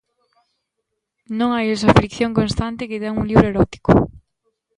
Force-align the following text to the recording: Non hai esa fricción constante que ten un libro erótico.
Non 1.39 1.49
hai 1.55 1.65
esa 1.75 1.95
fricción 1.97 2.31
constante 2.39 2.89
que 2.89 3.01
ten 3.03 3.17
un 3.21 3.25
libro 3.31 3.47
erótico. 3.53 3.91